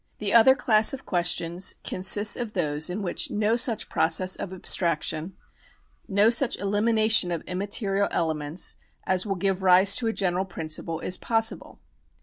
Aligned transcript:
The 0.17 0.33
other 0.33 0.55
class 0.55 0.93
of 0.95 1.05
questions 1.05 1.75
con 1.87 1.99
sists 1.99 2.35
of 2.35 2.53
those 2.53 2.89
in 2.89 3.03
which 3.03 3.29
no 3.29 3.55
such 3.55 3.87
process 3.87 4.35
of 4.35 4.51
abstraction, 4.51 5.35
no 6.07 6.31
such 6.31 6.57
elimination 6.57 7.29
of 7.31 7.43
immaterial 7.43 8.07
elements, 8.09 8.77
as 9.05 9.27
will 9.27 9.35
give 9.35 9.61
rise 9.61 9.95
to 9.97 10.07
a 10.07 10.13
general 10.13 10.45
principle, 10.45 11.01
is 11.01 11.17
possible. 11.17 11.81